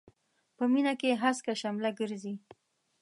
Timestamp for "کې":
0.99-1.19